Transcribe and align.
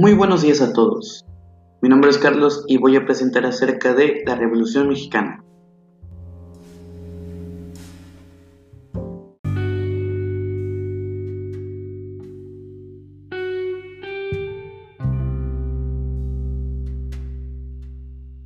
Muy 0.00 0.14
buenos 0.14 0.42
días 0.42 0.60
a 0.60 0.72
todos. 0.72 1.26
Mi 1.82 1.88
nombre 1.88 2.10
es 2.10 2.18
Carlos 2.18 2.62
y 2.68 2.78
voy 2.78 2.94
a 2.94 3.04
presentar 3.04 3.44
acerca 3.44 3.94
de 3.94 4.22
la 4.24 4.36
Revolución 4.36 4.86
Mexicana. 4.88 5.42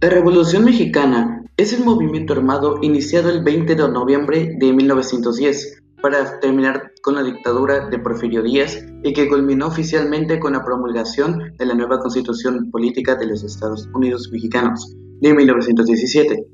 La 0.01 0.09
Revolución 0.09 0.65
Mexicana 0.65 1.45
es 1.59 1.75
el 1.75 1.85
movimiento 1.85 2.33
armado 2.33 2.79
iniciado 2.81 3.29
el 3.29 3.45
20 3.45 3.75
de 3.75 3.89
noviembre 3.91 4.57
de 4.59 4.73
1910 4.73 5.83
para 6.03 6.41
terminar 6.41 6.93
con 7.03 7.15
la 7.15 7.23
dictadura 7.23 7.89
de 7.89 7.99
Porfirio 7.99 8.43
Díaz 8.43 8.85
y 9.05 9.13
que 9.13 9.29
culminó 9.29 9.69
oficialmente 9.69 10.41
con 10.41 10.53
la 10.53 10.65
promulgación 10.65 11.55
de 11.57 11.67
la 11.67 11.75
nueva 11.75 12.01
Constitución 12.01 12.71
Política 12.71 13.15
de 13.15 13.27
los 13.27 13.45
Estados 13.45 13.89
Unidos 13.95 14.29
Mexicanos 14.33 14.95
de 15.21 15.33
1917, 15.33 16.45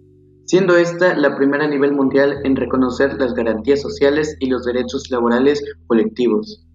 siendo 0.44 0.76
esta 0.76 1.16
la 1.16 1.36
primera 1.36 1.64
a 1.64 1.68
nivel 1.68 1.92
mundial 1.92 2.40
en 2.44 2.54
reconocer 2.54 3.14
las 3.18 3.34
garantías 3.34 3.80
sociales 3.80 4.36
y 4.38 4.48
los 4.48 4.64
derechos 4.64 5.10
laborales 5.10 5.64
colectivos. 5.86 6.67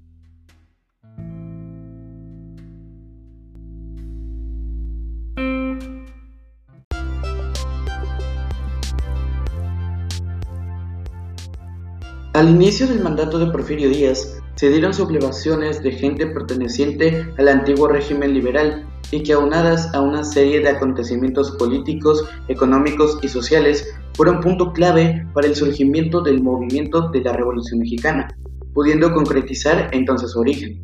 Al 12.43 12.49
inicio 12.49 12.87
del 12.87 13.01
mandato 13.01 13.39
de 13.39 13.49
Porfirio 13.49 13.87
Díaz, 13.87 14.43
se 14.55 14.69
dieron 14.69 14.93
sublevaciones 14.93 15.81
de 15.81 15.93
gente 15.93 16.27
perteneciente 16.27 17.25
al 17.37 17.47
antiguo 17.47 17.87
régimen 17.87 18.33
liberal 18.33 18.85
y 19.11 19.23
que 19.23 19.31
aunadas 19.31 19.95
a 19.95 20.01
una 20.01 20.25
serie 20.25 20.59
de 20.59 20.67
acontecimientos 20.67 21.51
políticos, 21.51 22.25
económicos 22.49 23.17
y 23.21 23.29
sociales 23.29 23.95
fueron 24.15 24.41
punto 24.41 24.73
clave 24.73 25.25
para 25.33 25.47
el 25.47 25.55
surgimiento 25.55 26.19
del 26.19 26.43
movimiento 26.43 27.07
de 27.11 27.21
la 27.21 27.31
Revolución 27.31 27.79
Mexicana, 27.79 28.27
pudiendo 28.73 29.13
concretizar 29.13 29.89
entonces 29.93 30.31
su 30.31 30.41
origen. 30.41 30.83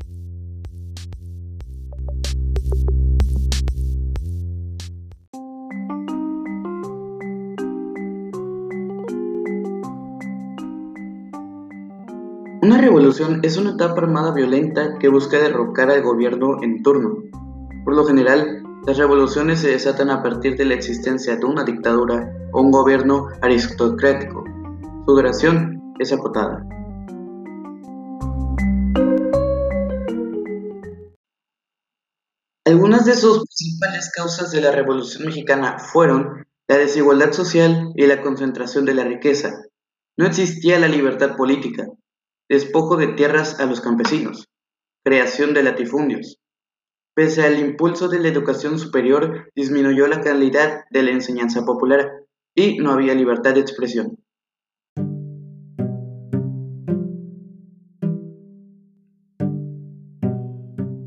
Una 12.80 12.88
revolución 12.88 13.42
es 13.44 13.58
una 13.58 13.72
etapa 13.72 14.00
armada 14.00 14.32
violenta 14.32 14.98
que 15.00 15.10
busca 15.10 15.38
derrocar 15.38 15.92
al 15.92 16.02
gobierno 16.02 16.64
en 16.64 16.82
turno. 16.82 17.26
Por 17.84 17.94
lo 17.94 18.06
general, 18.06 18.64
las 18.88 18.98
revoluciones 18.98 19.60
se 19.60 19.72
desatan 19.72 20.10
a 20.10 20.24
partir 20.24 20.56
de 20.56 20.64
la 20.64 20.76
existencia 20.76 21.36
de 21.36 21.46
una 21.46 21.66
dictadura 21.66 22.34
o 22.54 22.62
un 22.62 22.72
gobierno 22.72 23.28
aristocrático. 23.42 24.46
Su 25.06 25.14
duración 25.14 25.94
es 26.00 26.14
acotada. 26.14 26.66
Algunas 32.66 33.04
de 33.04 33.16
sus 33.16 33.40
principales 33.40 34.10
causas 34.16 34.52
de 34.52 34.62
la 34.62 34.72
Revolución 34.72 35.26
Mexicana 35.26 35.80
fueron 35.80 36.48
la 36.70 36.78
desigualdad 36.78 37.34
social 37.34 37.92
y 37.96 38.08
la 38.08 38.22
concentración 38.22 38.86
de 38.86 38.94
la 38.94 39.04
riqueza. 39.04 39.66
No 40.16 40.26
existía 40.26 40.80
la 40.80 40.88
libertad 40.88 41.36
política, 41.36 41.86
despojo 42.50 42.98
de 42.98 43.08
tierras 43.10 43.60
a 43.60 43.66
los 43.66 43.80
campesinos, 43.80 44.50
creación 45.06 45.54
de 45.54 45.64
latifundios. 45.64 46.40
Pese 47.16 47.46
al 47.46 47.60
impulso 47.60 48.08
de 48.08 48.20
la 48.20 48.30
educación 48.30 48.80
superior, 48.80 49.52
disminuyó 49.56 50.08
la 50.08 50.22
calidad 50.22 50.86
de 50.90 51.04
la 51.04 51.12
enseñanza 51.12 51.66
popular 51.66 52.12
y 52.56 52.78
no 52.78 52.92
había 52.92 53.14
libertad 53.14 53.54
de 53.54 53.62
expresión. 53.62 54.18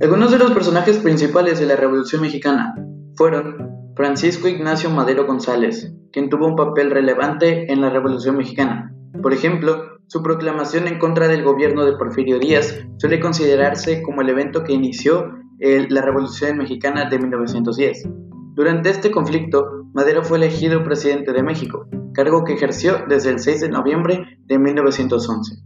Algunos 0.00 0.32
de 0.32 0.38
los 0.38 0.52
personajes 0.52 0.98
principales 0.98 1.60
de 1.60 1.66
la 1.66 1.76
Revolución 1.76 2.22
Mexicana 2.22 2.74
fueron 3.14 3.92
Francisco 3.96 4.48
Ignacio 4.48 4.90
Madero 4.90 5.26
González, 5.26 5.92
quien 6.12 6.28
tuvo 6.28 6.46
un 6.46 6.56
papel 6.56 6.90
relevante 6.90 7.72
en 7.72 7.80
la 7.80 7.90
Revolución 7.90 8.36
Mexicana. 8.36 8.94
Por 9.22 9.32
ejemplo, 9.32 9.91
su 10.12 10.22
proclamación 10.22 10.88
en 10.88 10.98
contra 10.98 11.26
del 11.26 11.42
gobierno 11.42 11.86
de 11.86 11.96
Porfirio 11.96 12.38
Díaz 12.38 12.78
suele 12.98 13.18
considerarse 13.18 14.02
como 14.02 14.20
el 14.20 14.28
evento 14.28 14.62
que 14.62 14.74
inició 14.74 15.38
la 15.58 16.02
Revolución 16.02 16.58
Mexicana 16.58 17.08
de 17.08 17.18
1910. 17.18 18.10
Durante 18.52 18.90
este 18.90 19.10
conflicto, 19.10 19.86
Madero 19.94 20.22
fue 20.22 20.36
elegido 20.36 20.84
presidente 20.84 21.32
de 21.32 21.42
México, 21.42 21.88
cargo 22.12 22.44
que 22.44 22.52
ejerció 22.52 23.06
desde 23.08 23.30
el 23.30 23.38
6 23.38 23.62
de 23.62 23.68
noviembre 23.70 24.38
de 24.44 24.58
1911. 24.58 25.56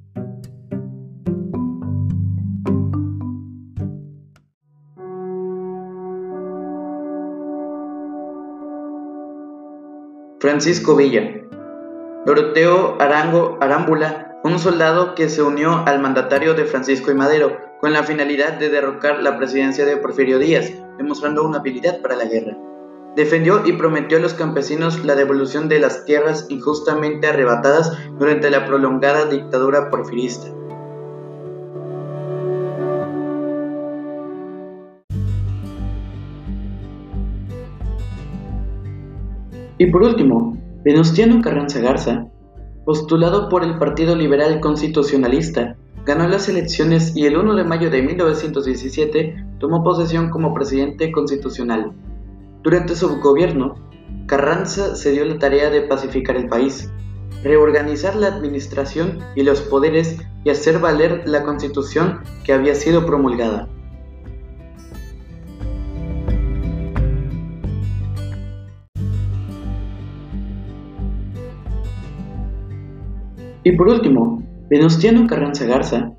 Francisco 10.39 10.95
Villa 10.95 11.43
Doroteo 12.25 12.97
Arango 13.01 13.59
Arámbula 13.61 14.26
un 14.47 14.59
soldado 14.59 15.15
que 15.15 15.29
se 15.29 15.43
unió 15.43 15.83
al 15.87 16.01
mandatario 16.01 16.55
de 16.55 16.65
Francisco 16.65 17.11
y 17.11 17.15
Madero 17.15 17.59
con 17.81 17.93
la 17.93 18.05
finalidad 18.05 18.55
de 18.55 18.69
derrocar 18.69 19.23
la 19.23 19.37
presidencia 19.39 19.85
de 19.85 19.97
Porfirio 19.97 20.39
Díaz, 20.39 20.73
demostrando 20.99 21.45
una 21.45 21.59
habilidad 21.59 22.01
para 22.01 22.17
la 22.17 22.27
guerra. 22.27 22.57
Defendió 23.17 23.67
y 23.67 23.73
prometió 23.73 24.19
a 24.19 24.21
los 24.21 24.35
campesinos 24.35 25.05
la 25.05 25.15
devolución 25.15 25.69
de 25.69 25.81
las 25.81 26.05
tierras 26.05 26.47
injustamente 26.49 27.27
arrebatadas 27.27 27.97
durante 28.19 28.51
la 28.51 28.67
prolongada 28.67 29.25
dictadura 29.27 29.91
porfirista. 29.91 30.47
Y 39.79 39.87
por 39.87 40.03
último, 40.03 40.57
Venustiano 40.85 41.43
Carranza 41.43 41.81
Garza 41.81 42.27
postulado 42.87 43.49
por 43.49 43.65
el 43.65 43.79
Partido 43.79 44.15
Liberal 44.15 44.61
Constitucionalista, 44.61 45.77
ganó 46.05 46.29
las 46.29 46.49
elecciones 46.49 47.17
y 47.17 47.27
el 47.27 47.37
1 47.37 47.57
de 47.57 47.65
mayo 47.65 47.91
de 47.91 48.01
1917 48.01 49.45
tomó 49.59 49.83
posesión 49.83 50.31
como 50.31 50.55
presidente 50.55 51.11
constitucional. 51.11 51.93
Durante 52.63 52.95
su 52.95 53.21
gobierno, 53.21 53.75
Carranza 54.27 54.95
se 54.95 55.11
dio 55.11 55.25
la 55.25 55.37
tarea 55.37 55.69
de 55.69 55.83
pacificar 55.83 56.37
el 56.37 56.49
país, 56.49 56.89
reorganizar 57.43 58.15
la 58.15 58.29
administración 58.29 59.19
y 59.35 59.43
los 59.43 59.63
poderes 59.63 60.19
y 60.45 60.51
hacer 60.51 60.79
valer 60.79 61.23
la 61.27 61.43
constitución 61.43 62.21
que 62.45 62.53
había 62.53 62.77
sido 62.77 63.05
promulgada. 63.05 63.69
Y 73.67 73.73
por 73.73 73.89
último, 73.89 74.45
Venustiano 74.71 75.27
Carranza 75.27 75.67
Garza, 75.67 76.13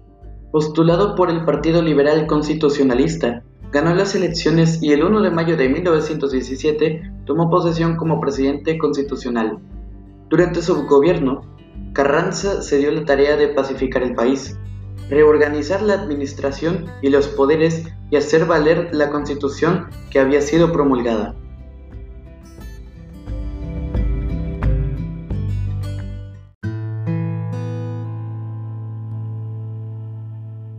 postulado 0.51 1.15
por 1.15 1.29
el 1.29 1.45
Partido 1.45 1.81
Liberal 1.81 2.27
Constitucionalista, 2.27 3.41
ganó 3.71 3.95
las 3.95 4.15
elecciones 4.15 4.83
y 4.83 4.91
el 4.91 5.01
1 5.01 5.21
de 5.21 5.31
mayo 5.31 5.55
de 5.55 5.69
1917 5.69 7.09
tomó 7.23 7.49
posesión 7.49 7.95
como 7.95 8.19
presidente 8.19 8.77
constitucional. 8.77 9.59
Durante 10.27 10.61
su 10.61 10.85
gobierno, 10.87 11.43
Carranza 11.93 12.61
se 12.61 12.79
dio 12.79 12.91
la 12.91 13.05
tarea 13.05 13.37
de 13.37 13.47
pacificar 13.47 14.03
el 14.03 14.13
país, 14.13 14.59
reorganizar 15.09 15.81
la 15.81 15.93
administración 15.93 16.87
y 17.01 17.07
los 17.07 17.29
poderes 17.29 17.87
y 18.11 18.17
hacer 18.17 18.45
valer 18.45 18.89
la 18.91 19.09
constitución 19.09 19.87
que 20.11 20.19
había 20.19 20.41
sido 20.41 20.73
promulgada. 20.73 21.33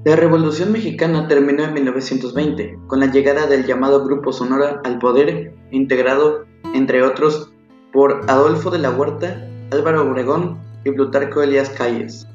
La 0.09 0.17
Revolución 0.17 0.73
Mexicana 0.73 1.29
terminó 1.29 1.65
en 1.65 1.75
1920, 1.75 2.79
con 2.87 2.99
la 2.99 3.13
llegada 3.13 3.47
del 3.47 3.67
llamado 3.67 4.07
Grupo 4.07 4.33
Sonora 4.33 4.81
al 4.83 4.99
poder, 4.99 5.53
integrado, 5.71 6.47
entre 6.73 7.03
otros, 7.03 7.53
por 7.93 8.23
Adolfo 8.27 8.71
de 8.71 8.79
la 8.79 8.91
Huerta, 8.91 9.47
Álvaro 9.71 10.09
Obregón 10.09 10.63
y 10.87 10.93
Plutarco 10.93 11.43
Elías 11.43 11.69
Calles. 11.69 12.27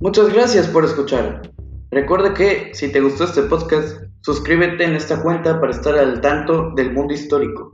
Muchas 0.00 0.32
gracias 0.32 0.66
por 0.68 0.86
escuchar. 0.86 1.42
Recuerda 1.90 2.32
que 2.32 2.70
si 2.72 2.90
te 2.90 3.02
gustó 3.02 3.24
este 3.24 3.42
podcast, 3.42 4.07
suscríbete 4.28 4.84
en 4.84 4.94
esta 4.94 5.22
cuenta 5.22 5.58
para 5.58 5.72
estar 5.72 5.96
al 5.96 6.20
tanto 6.20 6.72
del 6.76 6.92
mundo 6.92 7.14
histórico. 7.14 7.70